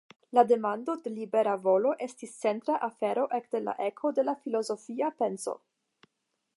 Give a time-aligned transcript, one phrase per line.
[0.35, 5.59] La demando de libera volo estis centra afero ekde la eko de filozofia penso.